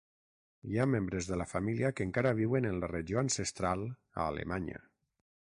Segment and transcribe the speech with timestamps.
[0.69, 4.83] Hi ha membres de la família que encara viuen en la regió ancestral a Alemanya.